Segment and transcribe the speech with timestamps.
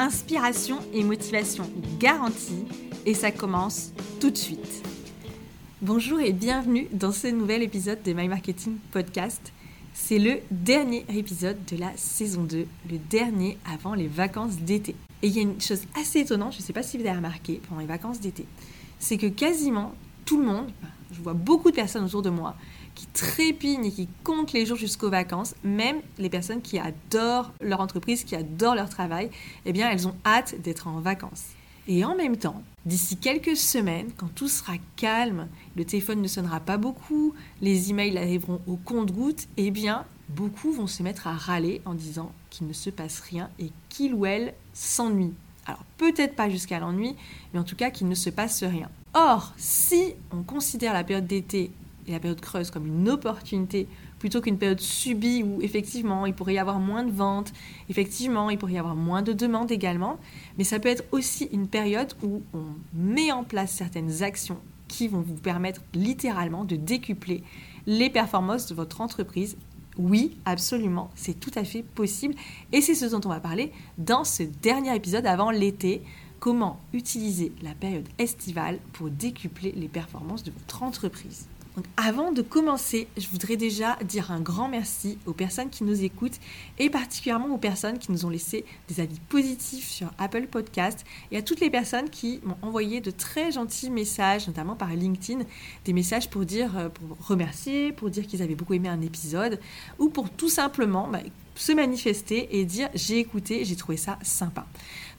[0.00, 2.64] Inspiration et motivation garantie
[3.04, 3.90] et ça commence
[4.20, 4.84] tout de suite.
[5.82, 9.52] Bonjour et bienvenue dans ce nouvel épisode de My Marketing Podcast.
[9.92, 14.94] C'est le dernier épisode de la saison 2, le dernier avant les vacances d'été.
[15.22, 17.16] Et il y a une chose assez étonnante, je ne sais pas si vous avez
[17.16, 18.46] remarqué pendant les vacances d'été,
[19.00, 20.70] c'est que quasiment tout le monde,
[21.10, 22.54] je vois beaucoup de personnes autour de moi
[22.98, 27.80] qui trépignent et qui comptent les jours jusqu'aux vacances, même les personnes qui adorent leur
[27.80, 29.30] entreprise, qui adorent leur travail,
[29.64, 31.44] eh bien elles ont hâte d'être en vacances.
[31.86, 35.46] Et en même temps, d'ici quelques semaines, quand tout sera calme,
[35.76, 40.88] le téléphone ne sonnera pas beaucoup, les emails arriveront au compte-gouttes, eh bien, beaucoup vont
[40.88, 44.54] se mettre à râler en disant qu'il ne se passe rien et qu'il ou elle
[44.72, 45.34] s'ennuie.
[45.66, 47.14] Alors peut-être pas jusqu'à l'ennui,
[47.52, 48.90] mais en tout cas qu'il ne se passe rien.
[49.14, 51.70] Or, si on considère la période d'été
[52.08, 53.86] et la période creuse comme une opportunité
[54.18, 57.52] plutôt qu'une période subie où effectivement il pourrait y avoir moins de ventes,
[57.88, 60.18] effectivement il pourrait y avoir moins de demandes également,
[60.56, 62.64] mais ça peut être aussi une période où on
[62.94, 67.42] met en place certaines actions qui vont vous permettre littéralement de décupler
[67.86, 69.56] les performances de votre entreprise.
[69.98, 72.34] Oui, absolument, c'est tout à fait possible
[72.72, 76.02] et c'est ce dont on va parler dans ce dernier épisode avant l'été.
[76.40, 81.48] Comment utiliser la période estivale pour décupler les performances de votre entreprise?
[81.96, 86.38] Avant de commencer, je voudrais déjà dire un grand merci aux personnes qui nous écoutent
[86.78, 91.36] et particulièrement aux personnes qui nous ont laissé des avis positifs sur Apple Podcast et
[91.36, 95.44] à toutes les personnes qui m'ont envoyé de très gentils messages, notamment par LinkedIn,
[95.84, 99.60] des messages pour dire, euh, pour remercier, pour dire qu'ils avaient beaucoup aimé un épisode
[99.98, 101.20] ou pour tout simplement bah,
[101.58, 104.66] se manifester et dire j'ai écouté, j'ai trouvé ça sympa.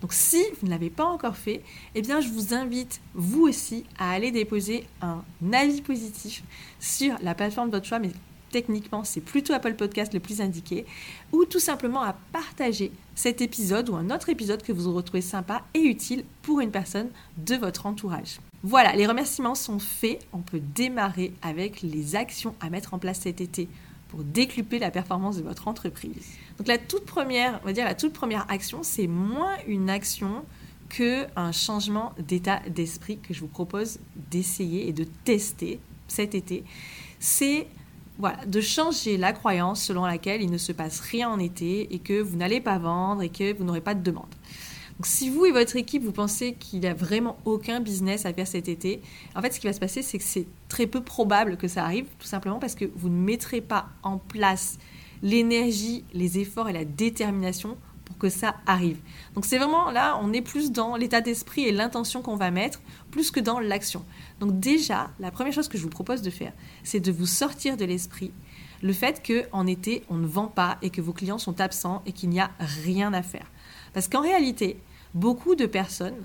[0.02, 1.62] Donc si vous ne l'avez pas encore fait,
[1.96, 5.24] eh bien je vous invite vous aussi à aller déposer un
[5.54, 6.44] avis positif
[6.80, 8.12] sur la plateforme de votre choix, mais
[8.52, 10.86] techniquement c'est plutôt Apple Podcast le plus indiqué,
[11.32, 15.64] ou tout simplement à partager cet épisode ou un autre épisode que vous retrouvez sympa
[15.74, 18.40] et utile pour une personne de votre entourage.
[18.64, 23.22] Voilà, les remerciements sont faits, on peut démarrer avec les actions à mettre en place
[23.22, 23.68] cet été
[24.10, 26.28] pour décupler la performance de votre entreprise.
[26.58, 30.44] Donc la toute première, on va dire la toute première action, c'est moins une action
[30.90, 34.00] que un changement d'état d'esprit que je vous propose
[34.32, 36.64] d'essayer et de tester cet été.
[37.20, 37.68] C'est
[38.18, 42.00] voilà, de changer la croyance selon laquelle il ne se passe rien en été et
[42.00, 44.26] que vous n'allez pas vendre et que vous n'aurez pas de demande.
[45.00, 48.34] Donc, si vous et votre équipe, vous pensez qu'il n'y a vraiment aucun business à
[48.34, 49.02] faire cet été,
[49.34, 51.86] en fait, ce qui va se passer, c'est que c'est très peu probable que ça
[51.86, 54.78] arrive, tout simplement parce que vous ne mettrez pas en place
[55.24, 58.98] l'énergie, les efforts et la détermination pour que ça arrive.
[59.36, 62.82] Donc c'est vraiment là, on est plus dans l'état d'esprit et l'intention qu'on va mettre,
[63.10, 64.04] plus que dans l'action.
[64.42, 66.52] Donc déjà, la première chose que je vous propose de faire,
[66.84, 68.34] c'est de vous sortir de l'esprit
[68.82, 72.12] le fait qu'en été, on ne vend pas et que vos clients sont absents et
[72.12, 72.52] qu'il n'y a
[72.84, 73.46] rien à faire.
[73.94, 74.78] Parce qu'en réalité,
[75.14, 76.16] beaucoup de personnes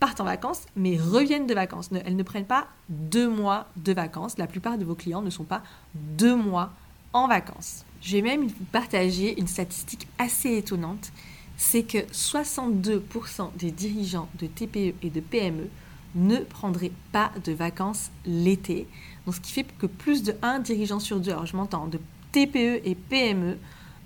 [0.00, 1.90] partent en vacances, mais reviennent de vacances.
[2.04, 4.38] Elles ne prennent pas deux mois de vacances.
[4.38, 5.62] La plupart de vos clients ne sont pas
[5.94, 6.72] deux mois
[7.12, 7.84] en vacances.
[8.00, 11.10] Je vais même vous partager une statistique assez étonnante.
[11.56, 15.68] C'est que 62% des dirigeants de TPE et de PME
[16.14, 18.86] ne prendraient pas de vacances l'été.
[19.26, 21.98] Donc ce qui fait que plus de un dirigeant sur deux, alors je m'entends, de
[22.32, 23.58] TPE et PME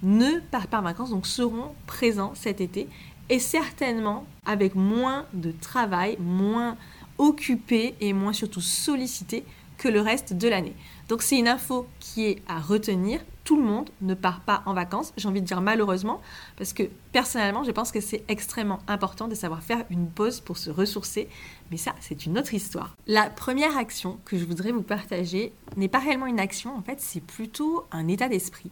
[0.02, 2.88] ne partent pas en vacances, donc seront présents cet été
[3.32, 6.76] et certainement avec moins de travail, moins
[7.16, 9.42] occupé et moins surtout sollicité
[9.78, 10.74] que le reste de l'année.
[11.08, 13.20] Donc c'est une info qui est à retenir.
[13.44, 16.20] Tout le monde ne part pas en vacances, j'ai envie de dire malheureusement,
[16.58, 20.58] parce que personnellement, je pense que c'est extrêmement important de savoir faire une pause pour
[20.58, 21.26] se ressourcer,
[21.70, 22.94] mais ça, c'est une autre histoire.
[23.06, 27.00] La première action que je voudrais vous partager n'est pas réellement une action, en fait,
[27.00, 28.70] c'est plutôt un état d'esprit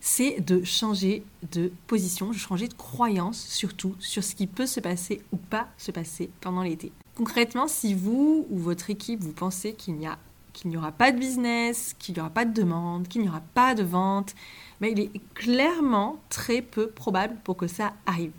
[0.00, 4.80] c'est de changer de position, de changer de croyance surtout sur ce qui peut se
[4.80, 6.92] passer ou pas se passer pendant l'été.
[7.16, 10.18] Concrètement, si vous ou votre équipe, vous pensez qu'il n'y a
[10.52, 13.42] qu'il n'y aura pas de business, qu'il n'y aura pas de demande, qu'il n'y aura
[13.52, 14.34] pas de vente,
[14.80, 18.32] mais il est clairement très peu probable pour que ça arrive.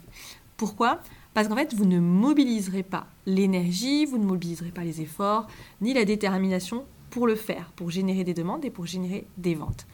[0.57, 0.99] Pourquoi?
[1.35, 5.45] Parce qu'en fait, vous ne mobiliserez pas l'énergie, vous ne mobiliserez pas les efforts,
[5.81, 9.85] ni la détermination pour le faire, pour générer des demandes et pour générer des ventes.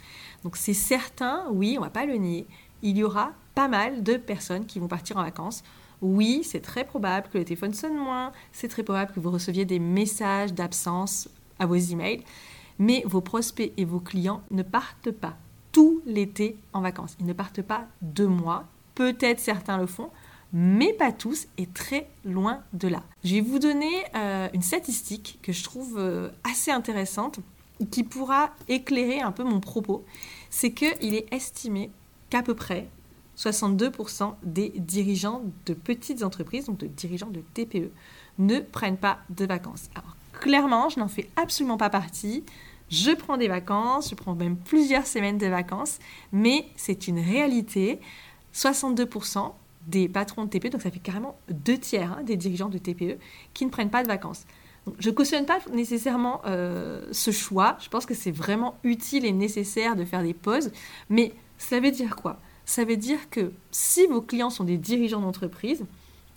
[0.44, 2.46] Donc c'est certain, oui, on va pas le nier,
[2.82, 5.64] il y aura pas mal de personnes qui vont partir en vacances.
[6.02, 9.64] Oui, c'est très probable que le téléphone sonne moins, c'est très probable que vous receviez
[9.64, 11.30] des messages d'absence
[11.60, 12.24] à vos emails,
[12.78, 15.38] mais vos prospects et vos clients ne partent pas
[15.72, 17.16] tout l'été en vacances.
[17.20, 18.66] Ils ne partent pas deux mois.
[18.96, 20.10] Peut-être certains le font,
[20.52, 23.02] mais pas tous, et très loin de là.
[23.24, 27.40] Je vais vous donner euh, une statistique que je trouve euh, assez intéressante,
[27.92, 30.06] qui pourra éclairer un peu mon propos.
[30.50, 31.92] C'est qu'il est estimé
[32.30, 32.88] qu'à peu près
[33.38, 37.92] 62% des dirigeants de petites entreprises, donc de dirigeants de TPE,
[38.38, 39.90] ne prennent pas de vacances.
[39.96, 42.44] Alors clairement, je n'en fais absolument pas partie.
[42.90, 46.00] Je prends des vacances, je prends même plusieurs semaines de vacances,
[46.32, 48.00] mais c'est une réalité.
[48.54, 49.52] 62%
[49.88, 53.18] des patrons de TPE, donc ça fait carrément deux tiers hein, des dirigeants de TPE
[53.54, 54.46] qui ne prennent pas de vacances.
[55.00, 57.78] Je ne cautionne pas nécessairement euh, ce choix.
[57.82, 60.72] Je pense que c'est vraiment utile et nécessaire de faire des pauses.
[61.10, 62.40] Mais ça veut dire quoi?
[62.66, 65.86] Ça veut dire que si vos clients sont des dirigeants d'entreprise,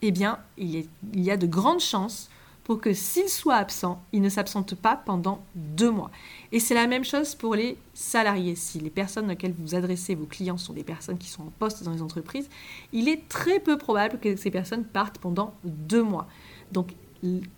[0.03, 2.29] eh bien, il y a de grandes chances
[2.67, 6.11] pour que s'ils soient absents, ils ne s'absentent pas pendant deux mois.
[6.51, 8.57] Et c'est la même chose pour les salariés.
[8.57, 11.85] Si les personnes auxquelles vous adressez, vos clients, sont des personnes qui sont en poste
[11.85, 12.49] dans les entreprises,
[12.93, 16.27] il est très peu probable que ces personnes partent pendant deux mois.
[16.73, 16.89] Donc,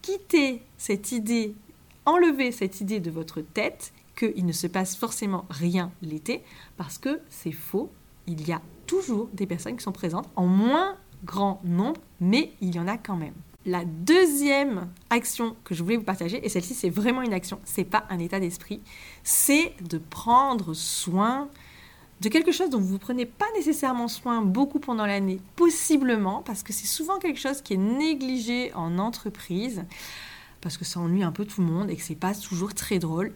[0.02, 1.54] quittez cette idée,
[2.06, 6.42] enlevez cette idée de votre tête qu'il ne se passe forcément rien l'été,
[6.76, 7.90] parce que c'est faux.
[8.26, 12.74] Il y a toujours des personnes qui sont présentes en moins grand nombre, mais il
[12.74, 13.34] y en a quand même.
[13.66, 17.84] La deuxième action que je voulais vous partager, et celle-ci c'est vraiment une action, c'est
[17.84, 18.80] pas un état d'esprit,
[19.22, 21.48] c'est de prendre soin
[22.20, 26.62] de quelque chose dont vous ne prenez pas nécessairement soin beaucoup pendant l'année, possiblement, parce
[26.62, 29.84] que c'est souvent quelque chose qui est négligé en entreprise,
[30.60, 32.98] parce que ça ennuie un peu tout le monde et que c'est pas toujours très
[32.98, 33.32] drôle.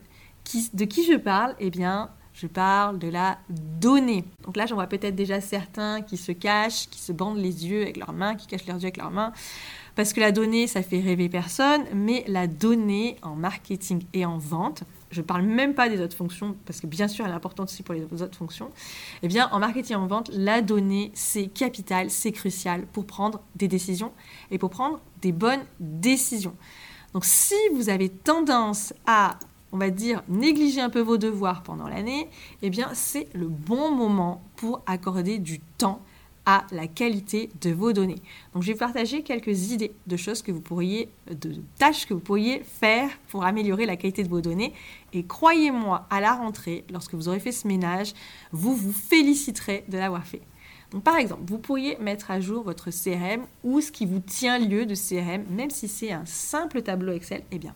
[0.74, 1.54] de qui je parle?
[1.60, 3.38] Eh bien, je parle de la
[3.80, 4.24] donnée.
[4.44, 7.82] Donc là, j'en vois peut-être déjà certains qui se cachent, qui se bandent les yeux
[7.82, 9.32] avec leurs mains, qui cachent leurs yeux avec leurs mains.
[9.94, 14.38] Parce que la donnée, ça fait rêver personne, mais la donnée en marketing et en
[14.38, 17.34] vente, je ne parle même pas des autres fonctions, parce que bien sûr, elle est
[17.34, 18.70] importante aussi pour les autres fonctions.
[19.22, 23.40] Eh bien, en marketing et en vente, la donnée, c'est capital, c'est crucial pour prendre
[23.54, 24.12] des décisions
[24.50, 26.56] et pour prendre des bonnes décisions.
[27.12, 29.38] Donc, si vous avez tendance à,
[29.70, 32.28] on va dire, négliger un peu vos devoirs pendant l'année,
[32.62, 36.00] eh bien, c'est le bon moment pour accorder du temps
[36.44, 38.20] à la qualité de vos données.
[38.52, 42.20] Donc je vais partager quelques idées de choses que vous pourriez, de tâches que vous
[42.20, 44.72] pourriez faire pour améliorer la qualité de vos données.
[45.12, 48.12] Et croyez-moi, à la rentrée, lorsque vous aurez fait ce ménage,
[48.50, 50.42] vous vous féliciterez de l'avoir fait.
[50.90, 54.58] Donc par exemple, vous pourriez mettre à jour votre CRM ou ce qui vous tient
[54.58, 57.74] lieu de CRM, même si c'est un simple tableau Excel, eh bien,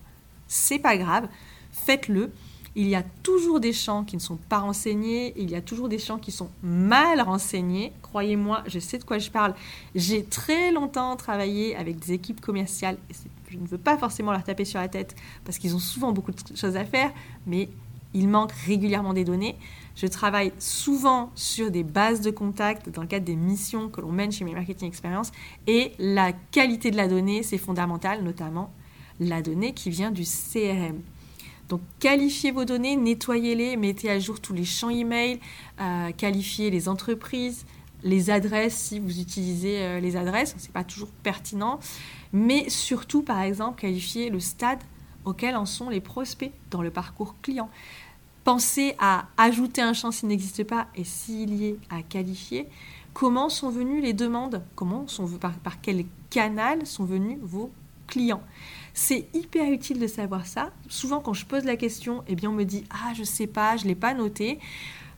[0.49, 1.29] c'est pas grave,
[1.73, 2.31] faites-le
[2.77, 5.89] il y a toujours des champs qui ne sont pas renseignés, il y a toujours
[5.89, 7.91] des champs qui sont mal renseignés.
[8.03, 9.55] Croyez-moi, je sais de quoi je parle.
[9.95, 13.15] J'ai très longtemps travaillé avec des équipes commerciales, et
[13.49, 16.33] je ne veux pas forcément leur taper sur la tête parce qu'ils ont souvent beaucoup
[16.33, 17.11] de choses à faire,
[17.47, 17.71] mais
[18.13, 19.57] il manque régulièrement des données.
[19.95, 24.13] Je travaille souvent sur des bases de contact dans le cadre des missions que l'on
[24.13, 25.33] mène chez mes marketing experience
[25.67, 28.71] et la qualité de la donnée, c'est fondamental, notamment
[29.19, 31.01] la donnée qui vient du CRM.
[31.69, 35.41] Donc qualifiez vos données, nettoyez-les, mettez à jour tous les champs email,
[35.81, 37.67] euh, qualifiez les entreprises,
[38.05, 41.81] les adresses si vous utilisez euh, les adresses, ce n'est pas toujours pertinent,
[42.33, 44.79] mais surtout par exemple qualifiez le stade
[45.25, 47.69] auquel en sont les prospects dans le parcours client.
[48.45, 52.69] Pensez à ajouter un champ s'il n'existe pas et s'il y est à qualifier.
[53.13, 54.63] Comment sont venues les demandes?
[55.65, 57.73] Par quel canal sont venus vos
[58.07, 58.43] clients?
[58.97, 60.71] C'est hyper utile de savoir ça.
[60.89, 63.77] Souvent, quand je pose la question, eh bien, on me dit Ah, je sais pas,
[63.77, 64.59] je l'ai pas noté.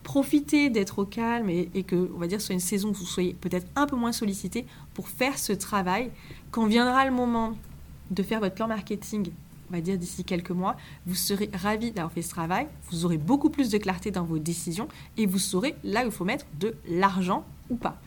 [0.03, 3.35] Profitez d'être au calme et, que, on va dire, soit une saison où vous soyez
[3.35, 6.11] peut-être un peu moins sollicité pour faire ce travail.
[6.51, 7.57] Quand viendra le moment
[8.11, 9.31] de faire votre plan marketing,
[9.71, 13.19] on va dire d'ici quelques mois, vous serez ravi d'avoir fait ce travail, vous aurez
[13.19, 16.47] beaucoup plus de clarté dans vos décisions et vous saurez là où il faut mettre
[16.59, 18.01] de l'argent ou pas.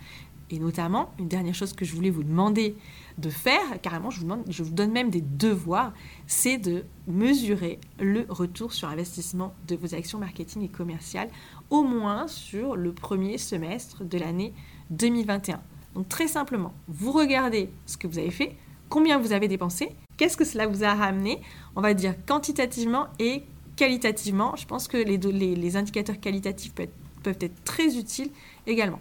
[0.51, 2.75] Et notamment, une dernière chose que je voulais vous demander
[3.17, 4.19] de faire, carrément, je
[4.63, 5.93] vous, donne même des devoirs,
[6.27, 11.29] c'est de mesurer le retour sur investissement de vos actions marketing et commerciales,
[11.69, 14.53] au moins sur le premier semestre de l'année
[14.89, 15.61] 2021.
[15.95, 18.55] Donc très simplement, vous regardez ce que vous avez fait,
[18.89, 21.41] combien vous avez dépensé, qu'est-ce que cela vous a ramené,
[21.77, 23.43] on va dire quantitativement et
[23.77, 24.55] qualitativement.
[24.57, 28.31] Je pense que les, indicateurs qualitatifs peuvent être très utiles
[28.67, 28.99] également.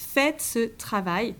[0.00, 1.34] Faites ce travail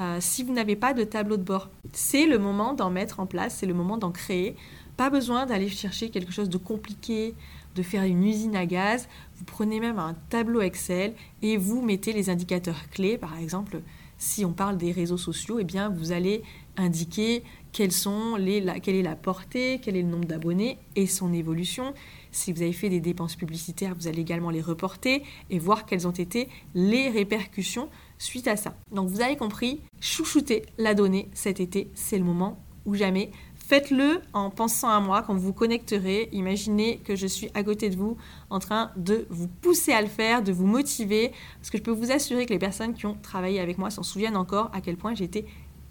[0.00, 1.70] euh, si vous n'avez pas de tableau de bord.
[1.92, 4.56] C'est le moment d'en mettre en place, c'est le moment d'en créer.
[4.96, 7.34] Pas besoin d'aller chercher quelque chose de compliqué,
[7.76, 9.08] de faire une usine à gaz.
[9.36, 13.80] Vous prenez même un tableau Excel et vous mettez les indicateurs clés, par exemple
[14.18, 16.42] Si on parle des réseaux sociaux, eh bien, vous allez
[16.76, 21.94] indiquer quelle est la portée, quel est le nombre d'abonnés et son évolution.
[22.32, 26.06] Si vous avez fait des dépenses publicitaires, vous allez également les reporter et voir quelles
[26.06, 28.74] ont été les répercussions suite à ça.
[28.92, 33.30] Donc vous avez compris, chouchouter la donnée cet été, c'est le moment ou jamais.
[33.70, 36.28] Faites-le en pensant à moi quand vous vous connecterez.
[36.32, 38.16] Imaginez que je suis à côté de vous
[38.50, 41.30] en train de vous pousser à le faire, de vous motiver.
[41.60, 44.02] Parce que je peux vous assurer que les personnes qui ont travaillé avec moi s'en
[44.02, 45.44] souviennent encore à quel point j'étais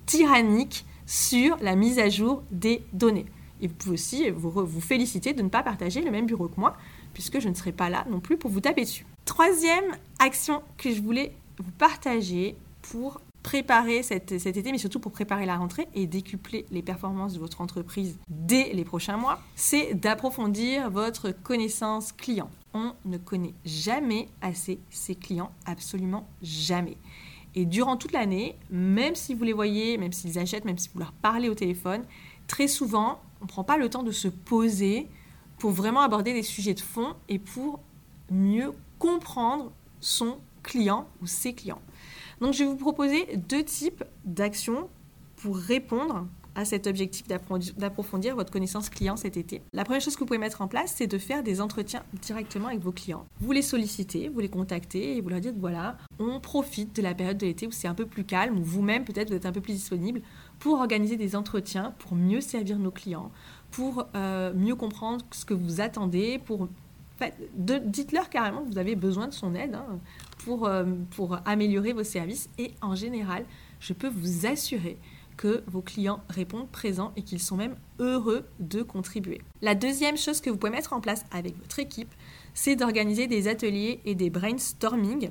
[0.06, 3.28] tyrannique sur la mise à jour des données.
[3.62, 6.60] Et vous pouvez aussi vous, vous féliciter de ne pas partager le même bureau que
[6.60, 6.76] moi,
[7.14, 9.06] puisque je ne serai pas là non plus pour vous taper dessus.
[9.26, 15.46] Troisième action que je voulais vous partager pour préparer cet, été, mais surtout pour préparer
[15.46, 20.92] la rentrée et décupler les performances de votre entreprise dès les prochains mois, c'est d'approfondir
[20.92, 22.50] votre connaissance client.
[22.74, 26.98] On ne connaît jamais assez ses clients, absolument jamais.
[27.56, 31.00] Et durant toute l'année, même si vous les voyez, même s'ils achètent, même si vous
[31.00, 32.04] leur parlez au téléphone,
[32.48, 35.08] très souvent, on ne prend pas le temps de se poser
[35.58, 37.80] pour vraiment aborder des sujets de fond et pour
[38.32, 41.82] mieux comprendre son client ou ses clients.
[42.42, 44.90] Donc je vais vous proposer deux types d'actions
[45.38, 49.62] pour répondre à cet objectif d'approfondir votre connaissance client cet été.
[49.72, 52.68] La première chose que vous pouvez mettre en place, c'est de faire des entretiens directement
[52.68, 53.26] avec vos clients.
[53.40, 57.14] Vous les sollicitez, vous les contactez et vous leur dites voilà, on profite de la
[57.14, 59.52] période de l'été où c'est un peu plus calme, où vous-même peut-être vous êtes un
[59.52, 60.22] peu plus disponible
[60.60, 63.32] pour organiser des entretiens, pour mieux servir nos clients,
[63.72, 66.68] pour euh, mieux comprendre ce que vous attendez, pour
[67.56, 70.00] dites-leur carrément que vous avez besoin de son aide hein,
[70.46, 72.50] pour, euh, pour améliorer vos services.
[72.58, 73.46] Et en général,
[73.82, 74.98] je peux vous assurer
[75.40, 79.42] que vos clients répondent présents et qu'ils sont même heureux de contribuer.
[79.62, 82.14] La deuxième chose que vous pouvez mettre en place avec votre équipe,
[82.54, 85.30] c'est d'organiser des ateliers et des brainstorming,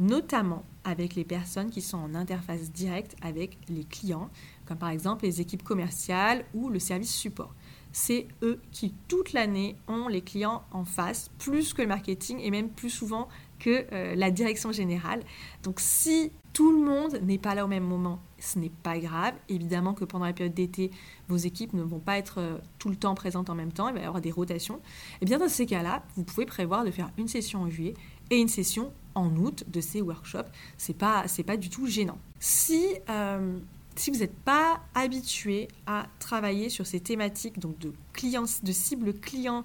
[0.00, 4.28] notamment avec les personnes qui sont en interface directe avec les clients,
[4.66, 7.54] comme par exemple les équipes commerciales ou le service support.
[7.92, 12.50] C'est eux qui, toute l'année, ont les clients en face, plus que le marketing et
[12.50, 13.28] même plus souvent
[13.60, 15.22] que euh, la direction générale.
[15.62, 19.34] Donc si tout le monde n'est pas là au même moment, ce n'est pas grave.
[19.48, 20.90] Évidemment que pendant la période d'été,
[21.28, 23.94] vos équipes ne vont pas être euh, tout le temps présentes en même temps, il
[23.94, 24.76] va y avoir des rotations.
[24.76, 27.94] Et eh bien dans ces cas-là, vous pouvez prévoir de faire une session en juillet
[28.30, 30.50] et une session en août de ces workshops.
[30.78, 32.18] C'est pas pas du tout gênant.
[32.38, 33.58] Si euh,
[33.96, 39.14] si vous n'êtes pas habitué à travailler sur ces thématiques donc de clients, de cibles
[39.14, 39.64] clients,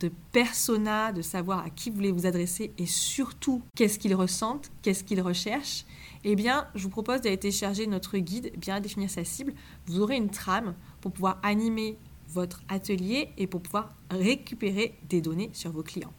[0.00, 4.70] de persona, de savoir à qui vous voulez vous adresser et surtout qu'est-ce qu'ils ressentent,
[4.82, 5.84] qu'est-ce qu'ils recherchent,
[6.24, 9.54] eh bien, je vous propose d'aller télécharger notre guide Bien définir sa cible.
[9.86, 11.96] Vous aurez une trame pour pouvoir animer
[12.28, 16.12] votre atelier et pour pouvoir récupérer des données sur vos clients.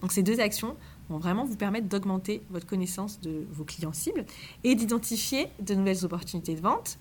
[0.00, 0.76] Donc ces deux actions
[1.18, 4.24] vraiment vous permettre d'augmenter votre connaissance de vos clients cibles
[4.64, 6.98] et d'identifier de nouvelles opportunités de vente,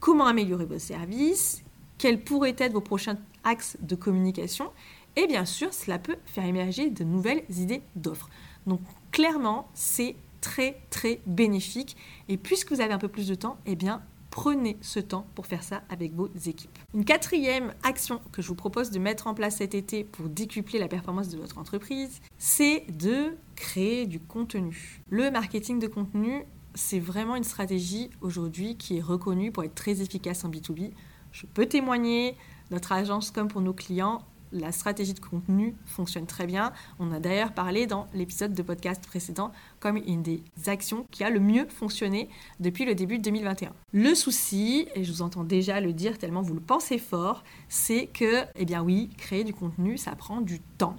[0.00, 1.62] comment améliorer vos services,
[1.98, 4.70] quels pourraient être vos prochains axes de communication?
[5.16, 8.28] Et bien sûr, cela peut faire émerger de nouvelles idées d'offres.
[8.66, 11.96] Donc clairement, c'est très très bénéfique.
[12.28, 14.02] Et puisque vous avez un peu plus de temps, eh bien
[14.34, 16.76] prenez ce temps pour faire ça avec vos équipes.
[16.92, 20.80] Une quatrième action que je vous propose de mettre en place cet été pour décupler
[20.80, 25.00] la performance de votre entreprise, c'est de créer du contenu.
[25.08, 26.42] Le marketing de contenu,
[26.74, 30.90] c'est vraiment une stratégie aujourd'hui qui est reconnue pour être très efficace en B2B.
[31.30, 32.36] Je peux témoigner,
[32.72, 36.72] notre agence comme pour nos clients, la stratégie de contenu fonctionne très bien.
[36.98, 41.30] On a d'ailleurs parlé dans l'épisode de podcast précédent comme une des actions qui a
[41.30, 42.28] le mieux fonctionné
[42.60, 43.72] depuis le début de 2021.
[43.92, 48.06] Le souci, et je vous entends déjà le dire tellement vous le pensez fort, c'est
[48.06, 50.96] que, eh bien oui, créer du contenu, ça prend du temps.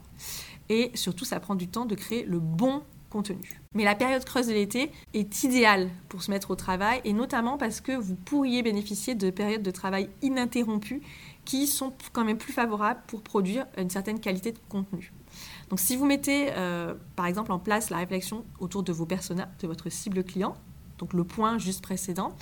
[0.70, 3.62] Et surtout, ça prend du temps de créer le bon contenu.
[3.74, 7.58] Mais la période creuse de l'été est idéale pour se mettre au travail et notamment
[7.58, 11.02] parce que vous pourriez bénéficier de périodes de travail ininterrompues
[11.46, 15.14] qui sont quand même plus favorables pour produire une certaine qualité de contenu.
[15.70, 19.50] Donc si vous mettez euh, par exemple en place la réflexion autour de vos personas,
[19.62, 20.56] de votre cible client,
[20.98, 22.36] donc le point juste précédent,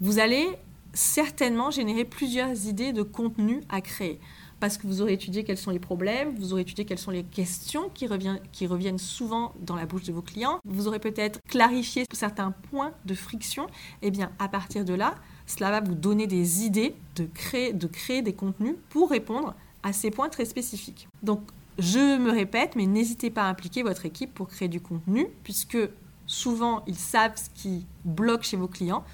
[0.00, 0.46] vous allez
[0.92, 4.20] certainement générer plusieurs idées de contenu à créer.
[4.58, 7.24] Parce que vous aurez étudié quels sont les problèmes, vous aurez étudié quelles sont les
[7.24, 8.06] questions qui,
[8.52, 12.92] qui reviennent souvent dans la bouche de vos clients, vous aurez peut-être clarifié certains points
[13.06, 13.66] de friction.
[14.02, 15.14] Et eh bien, à partir de là,
[15.50, 19.92] cela va vous donner des idées de créer, de créer des contenus pour répondre à
[19.92, 21.08] ces points très spécifiques.
[21.22, 21.40] Donc,
[21.78, 25.78] je me répète, mais n'hésitez pas à impliquer votre équipe pour créer du contenu, puisque
[26.26, 29.04] souvent, ils savent ce qui bloque chez vos clients.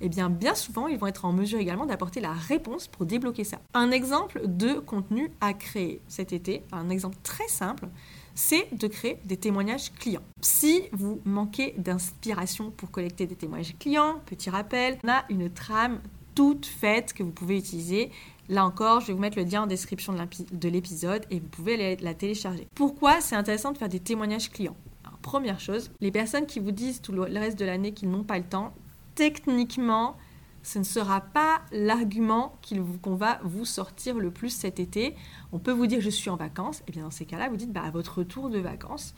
[0.00, 3.44] Eh bien, bien souvent, ils vont être en mesure également d'apporter la réponse pour débloquer
[3.44, 3.58] ça.
[3.74, 7.88] Un exemple de contenu à créer cet été, un exemple très simple,
[8.34, 10.22] c'est de créer des témoignages clients.
[10.40, 16.00] Si vous manquez d'inspiration pour collecter des témoignages clients, petit rappel, on a une trame
[16.34, 18.10] toute faite que vous pouvez utiliser.
[18.48, 21.96] Là encore, je vais vous mettre le lien en description de l'épisode et vous pouvez
[21.96, 22.66] la télécharger.
[22.74, 24.76] Pourquoi c'est intéressant de faire des témoignages clients?
[25.22, 28.36] Première chose, les personnes qui vous disent tout le reste de l'année qu'ils n'ont pas
[28.36, 28.74] le temps,
[29.14, 30.16] techniquement,
[30.64, 32.58] ce ne sera pas l'argument
[33.02, 35.14] qu'on va vous sortir le plus cet été.
[35.52, 37.72] On peut vous dire je suis en vacances, et bien dans ces cas-là, vous dites
[37.72, 39.14] bah, à votre retour de vacances.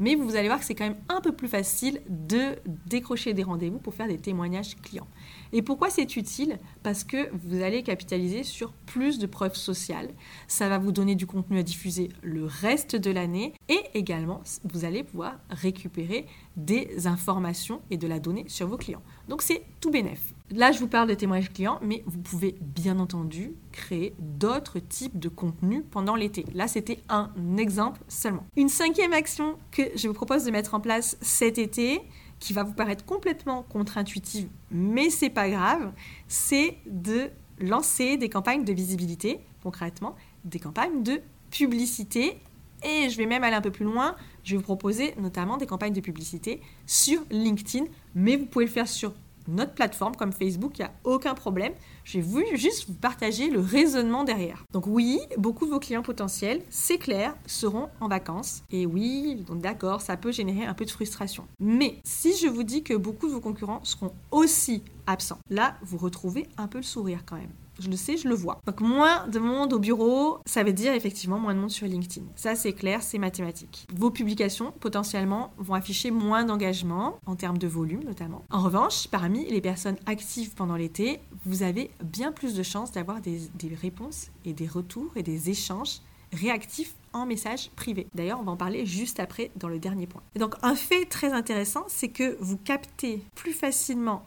[0.00, 3.44] Mais vous allez voir que c'est quand même un peu plus facile de décrocher des
[3.44, 5.06] rendez-vous pour faire des témoignages clients.
[5.52, 6.58] Et pourquoi c'est utile?
[6.82, 10.10] Parce que vous allez capitaliser sur plus de preuves sociales.
[10.48, 14.84] Ça va vous donner du contenu à diffuser le reste de l'année et également vous
[14.84, 19.02] allez pouvoir récupérer des informations et de la donnée sur vos clients.
[19.28, 20.33] Donc c'est tout bénef.
[20.50, 25.18] Là, je vous parle de témoignages clients, mais vous pouvez bien entendu créer d'autres types
[25.18, 26.44] de contenus pendant l'été.
[26.54, 28.46] Là, c'était un exemple seulement.
[28.54, 32.02] Une cinquième action que je vous propose de mettre en place cet été,
[32.38, 35.92] qui va vous paraître complètement contre-intuitive, mais c'est pas grave,
[36.28, 41.20] c'est de lancer des campagnes de visibilité, concrètement, des campagnes de
[41.50, 42.38] publicité.
[42.82, 45.66] Et je vais même aller un peu plus loin, je vais vous proposer notamment des
[45.66, 49.14] campagnes de publicité sur LinkedIn, mais vous pouvez le faire sur
[49.48, 51.72] notre plateforme comme Facebook, il n'y a aucun problème.
[52.04, 54.64] Je vais juste vous partager le raisonnement derrière.
[54.72, 58.62] Donc oui, beaucoup de vos clients potentiels, c'est clair, seront en vacances.
[58.70, 61.46] Et oui, donc d'accord, ça peut générer un peu de frustration.
[61.60, 65.98] Mais si je vous dis que beaucoup de vos concurrents seront aussi absents, là, vous
[65.98, 67.52] retrouvez un peu le sourire quand même.
[67.78, 68.60] Je le sais, je le vois.
[68.66, 72.26] Donc moins de monde au bureau, ça veut dire effectivement moins de monde sur LinkedIn.
[72.36, 73.86] Ça c'est clair, c'est mathématique.
[73.94, 78.42] Vos publications potentiellement vont afficher moins d'engagement en termes de volume notamment.
[78.50, 83.20] En revanche, parmi les personnes actives pendant l'été, vous avez bien plus de chances d'avoir
[83.20, 86.00] des, des réponses et des retours et des échanges
[86.34, 88.08] réactifs en message privé.
[88.14, 90.22] D'ailleurs, on va en parler juste après dans le dernier point.
[90.36, 94.26] donc, un fait très intéressant, c'est que vous captez plus facilement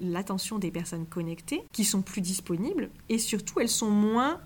[0.00, 4.40] l'attention des personnes connectées, qui sont plus disponibles, et surtout, elles sont moins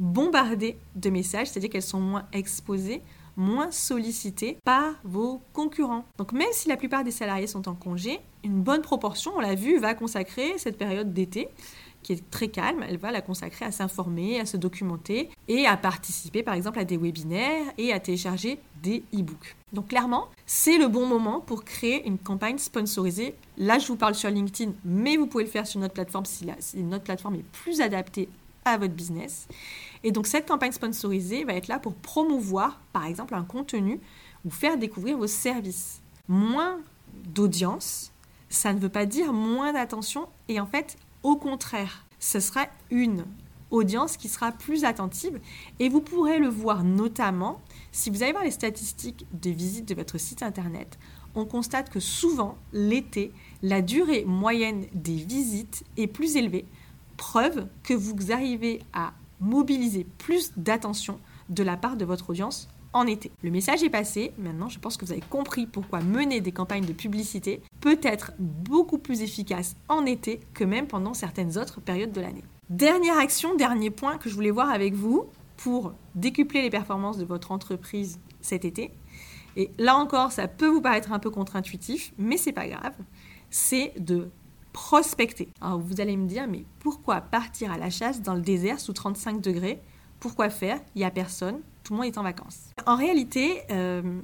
[0.00, 3.02] bombardées de messages, c'est-à-dire qu'elles sont moins exposées
[3.38, 6.04] moins sollicitées par vos concurrents.
[6.18, 9.54] Donc même si la plupart des salariés sont en congé, une bonne proportion, on l'a
[9.54, 11.48] vu, va consacrer cette période d'été
[12.02, 15.76] qui est très calme, elle va la consacrer à s'informer, à se documenter et à
[15.76, 19.56] participer par exemple à des webinaires et à télécharger des e-books.
[19.72, 23.34] Donc clairement, c'est le bon moment pour créer une campagne sponsorisée.
[23.58, 26.46] Là, je vous parle sur LinkedIn, mais vous pouvez le faire sur notre plateforme si,
[26.76, 28.28] notre plateforme est plus adaptée
[28.64, 29.48] à votre business.
[30.04, 34.00] Et donc cette campagne sponsorisée va être là pour promouvoir par exemple un contenu
[34.44, 36.00] ou faire découvrir vos services.
[36.28, 36.78] Moins
[37.24, 38.12] d'audience,
[38.48, 40.96] ça ne veut pas dire moins d'attention et en fait
[41.28, 43.26] au contraire, ce sera une
[43.70, 45.38] audience qui sera plus attentive
[45.78, 47.60] et vous pourrez le voir notamment
[47.92, 50.98] si vous allez voir les statistiques de visite de votre site internet.
[51.34, 53.30] On constate que souvent, l'été,
[53.62, 56.64] la durée moyenne des visites est plus élevée,
[57.18, 63.06] preuve que vous arrivez à mobiliser plus d'attention de la part de votre audience en
[63.06, 63.30] été.
[63.42, 66.84] Le message est passé, maintenant je pense que vous avez compris pourquoi mener des campagnes
[66.84, 72.12] de publicité peut être beaucoup plus efficace en été que même pendant certaines autres périodes
[72.12, 72.44] de l'année.
[72.70, 77.24] Dernière action, dernier point que je voulais voir avec vous pour décupler les performances de
[77.24, 78.92] votre entreprise cet été.
[79.56, 82.94] Et là encore, ça peut vous paraître un peu contre-intuitif, mais c'est pas grave.
[83.50, 84.30] C'est de
[84.72, 85.48] prospecter.
[85.60, 88.92] Alors vous allez me dire, mais pourquoi partir à la chasse dans le désert sous
[88.92, 89.80] 35 degrés?
[90.20, 90.78] Pourquoi faire?
[90.94, 92.70] Il n'y a personne, tout est en vacances.
[92.86, 94.20] En réalité, euh,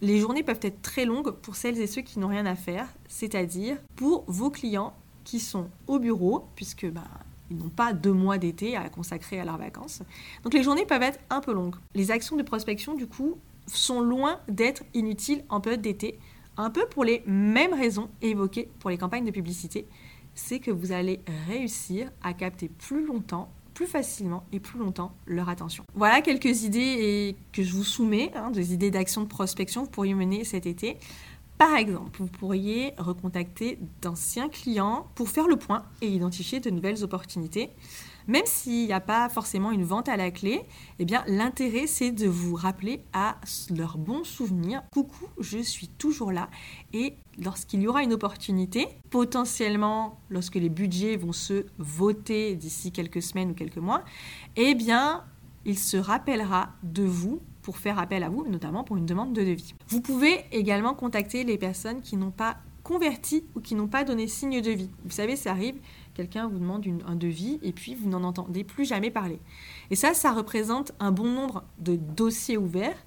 [0.00, 2.88] les journées peuvent être très longues pour celles et ceux qui n'ont rien à faire,
[3.08, 7.04] c'est-à-dire pour vos clients qui sont au bureau, puisque ben,
[7.50, 10.02] ils n'ont pas deux mois d'été à consacrer à leurs vacances.
[10.42, 11.76] Donc les journées peuvent être un peu longues.
[11.94, 13.36] Les actions de prospection, du coup,
[13.66, 16.18] sont loin d'être inutiles en période d'été,
[16.56, 19.86] un peu pour les mêmes raisons évoquées pour les campagnes de publicité.
[20.34, 25.48] C'est que vous allez réussir à capter plus longtemps plus facilement et plus longtemps leur
[25.48, 25.84] attention.
[25.94, 29.92] Voilà quelques idées que je vous soumets, hein, des idées d'action de prospection que vous
[29.92, 30.96] pourriez mener cet été.
[31.58, 37.04] Par exemple, vous pourriez recontacter d'anciens clients pour faire le point et identifier de nouvelles
[37.04, 37.70] opportunités.
[38.26, 40.62] Même s'il n'y a pas forcément une vente à la clé,
[40.98, 43.36] eh bien l'intérêt c'est de vous rappeler à
[43.70, 44.82] leurs bons souvenirs.
[44.92, 46.48] Coucou, je suis toujours là
[46.92, 53.22] et lorsqu'il y aura une opportunité, potentiellement lorsque les budgets vont se voter d'ici quelques
[53.22, 54.04] semaines ou quelques mois,
[54.56, 55.24] eh bien
[55.66, 59.42] il se rappellera de vous pour faire appel à vous, notamment pour une demande de
[59.42, 59.74] devis.
[59.88, 64.28] Vous pouvez également contacter les personnes qui n'ont pas converti ou qui n'ont pas donné
[64.28, 64.90] signe de vie.
[65.04, 65.76] Vous savez, ça arrive,
[66.14, 69.40] quelqu'un vous demande un devis et puis vous n'en entendez plus jamais parler.
[69.90, 73.04] Et ça, ça représente un bon nombre de dossiers ouverts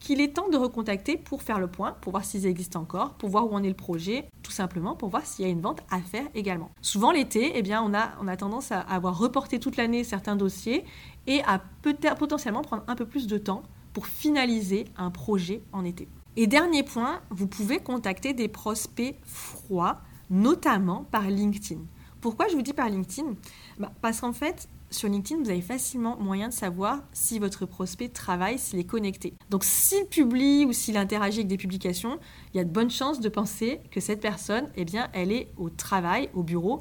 [0.00, 3.28] qu'il est temps de recontacter pour faire le point, pour voir s'ils existent encore, pour
[3.28, 5.82] voir où en est le projet, tout simplement pour voir s'il y a une vente
[5.90, 6.70] à faire également.
[6.80, 10.84] Souvent l'été, eh on a, on a tendance à avoir reporté toute l'année certains dossiers
[11.26, 13.62] et à peut-être potentiellement prendre un peu plus de temps
[13.92, 16.08] pour finaliser un projet en été.
[16.36, 21.80] Et dernier point, vous pouvez contacter des prospects froids, notamment par LinkedIn.
[22.20, 23.34] Pourquoi je vous dis par LinkedIn?
[23.78, 28.08] Bah, Parce qu'en fait, sur LinkedIn, vous avez facilement moyen de savoir si votre prospect
[28.08, 29.34] travaille, s'il est connecté.
[29.48, 32.18] Donc s'il publie ou s'il interagit avec des publications,
[32.52, 35.48] il y a de bonnes chances de penser que cette personne, eh bien, elle est
[35.56, 36.80] au travail, au bureau.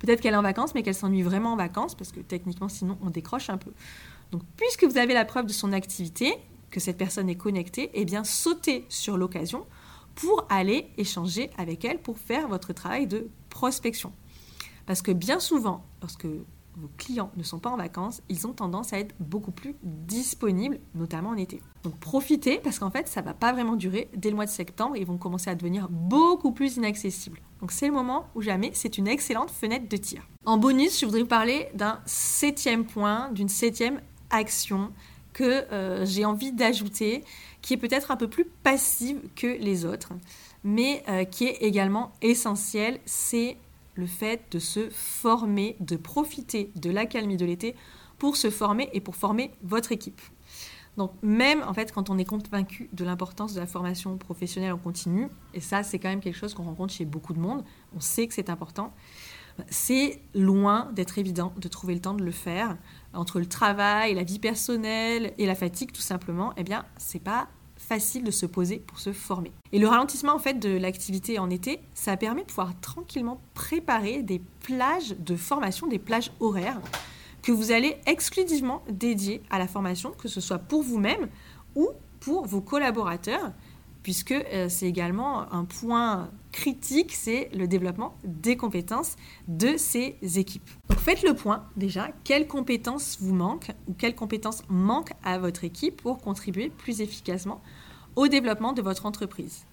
[0.00, 2.98] Peut-être qu'elle est en vacances, mais qu'elle s'ennuie vraiment en vacances, parce que techniquement, sinon,
[3.02, 3.72] on décroche un peu.
[4.32, 6.34] Donc puisque vous avez la preuve de son activité,
[6.72, 9.64] que cette personne est connectée, eh bien, sautez sur l'occasion
[10.16, 14.12] pour aller échanger avec elle pour faire votre travail de prospection.
[14.86, 18.92] Parce que bien souvent, lorsque vos clients ne sont pas en vacances, ils ont tendance
[18.92, 21.60] à être beaucoup plus disponibles, notamment en été.
[21.82, 24.08] Donc profitez parce qu'en fait, ça ne va pas vraiment durer.
[24.16, 27.40] Dès le mois de septembre, ils vont commencer à devenir beaucoup plus inaccessibles.
[27.60, 30.26] Donc c'est le moment où jamais, c'est une excellente fenêtre de tir.
[30.46, 34.92] En bonus, je voudrais vous parler d'un septième point, d'une septième action
[35.32, 37.24] que euh, j'ai envie d'ajouter,
[37.60, 40.12] qui est peut-être un peu plus passive que les autres,
[40.64, 43.56] mais euh, qui est également essentielle, c'est
[43.94, 47.74] le fait de se former, de profiter de l'accalmie de l'été
[48.18, 50.20] pour se former et pour former votre équipe.
[50.96, 54.78] Donc même en fait quand on est convaincu de l'importance de la formation professionnelle en
[54.78, 57.64] continu, et ça c'est quand même quelque chose qu'on rencontre chez beaucoup de monde,
[57.96, 58.92] on sait que c'est important,
[59.68, 62.76] c'est loin d'être évident de trouver le temps de le faire
[63.14, 66.52] entre le travail, la vie personnelle et la fatigue tout simplement.
[66.56, 69.52] Eh bien c'est pas facile de se poser pour se former.
[69.72, 74.22] Et le ralentissement en fait de l'activité en été, ça permet de pouvoir tranquillement préparer
[74.22, 76.80] des plages de formation, des plages horaires
[77.42, 81.28] que vous allez exclusivement dédier à la formation, que ce soit pour vous-même
[81.74, 81.88] ou
[82.20, 83.52] pour vos collaborateurs
[84.02, 89.16] puisque euh, c'est également un point critique, c'est le développement des compétences
[89.48, 90.68] de ces équipes.
[90.88, 95.64] Donc faites le point déjà, quelles compétences vous manquent ou quelles compétences manquent à votre
[95.64, 97.62] équipe pour contribuer plus efficacement
[98.16, 99.64] au développement de votre entreprise.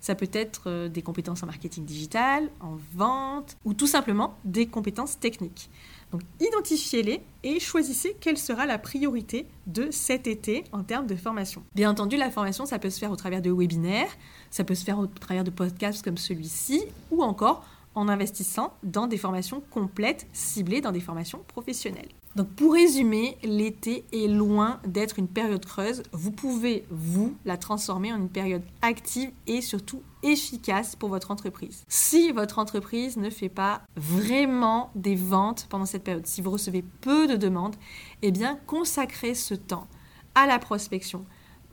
[0.00, 4.66] Ça peut être euh, des compétences en marketing digital, en vente ou tout simplement des
[4.66, 5.70] compétences techniques.
[6.12, 11.62] Donc identifiez-les et choisissez quelle sera la priorité de cet été en termes de formation.
[11.74, 14.10] Bien entendu, la formation, ça peut se faire au travers de webinaires,
[14.50, 17.64] ça peut se faire au travers de podcasts comme celui-ci ou encore
[17.96, 22.10] en investissant dans des formations complètes ciblées dans des formations professionnelles.
[22.36, 26.02] Donc pour résumer, l'été est loin d'être une période creuse.
[26.12, 31.84] Vous pouvez, vous, la transformer en une période active et surtout efficace pour votre entreprise.
[31.88, 36.84] Si votre entreprise ne fait pas vraiment des ventes pendant cette période, si vous recevez
[37.00, 37.76] peu de demandes,
[38.20, 39.86] eh bien consacrez ce temps
[40.34, 41.24] à la prospection,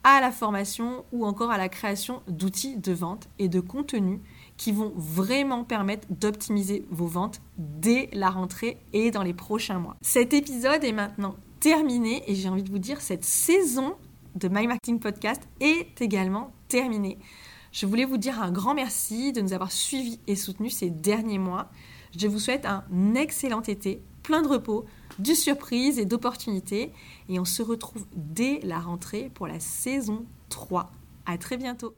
[0.05, 4.21] à la formation ou encore à la création d'outils de vente et de contenu
[4.57, 9.95] qui vont vraiment permettre d'optimiser vos ventes dès la rentrée et dans les prochains mois.
[10.01, 13.95] Cet épisode est maintenant terminé et j'ai envie de vous dire cette saison
[14.35, 17.17] de My Marketing Podcast est également terminée.
[17.71, 21.39] Je voulais vous dire un grand merci de nous avoir suivis et soutenus ces derniers
[21.39, 21.69] mois.
[22.15, 22.83] Je vous souhaite un
[23.15, 24.85] excellent été, plein de repos,
[25.19, 26.91] de surprises et d'opportunités.
[27.29, 30.91] Et on se retrouve dès la rentrée pour la saison 3.
[31.25, 31.95] À très bientôt.